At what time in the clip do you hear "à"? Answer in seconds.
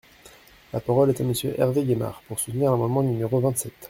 1.21-1.23